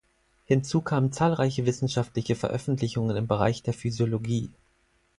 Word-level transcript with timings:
Hinzu 0.45 0.81
kamen 0.81 1.11
zahlreiche 1.11 1.67
wissenschaftliche 1.67 2.35
Veröffentlichungen 2.35 3.15
im 3.15 3.27
Bereich 3.27 3.61
der 3.61 3.75
Physiologie. 3.75 4.49